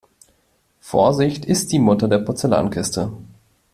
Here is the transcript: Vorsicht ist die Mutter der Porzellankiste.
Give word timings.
Vorsicht 0.79 1.45
ist 1.45 1.71
die 1.71 1.77
Mutter 1.77 2.07
der 2.07 2.17
Porzellankiste. 2.17 3.11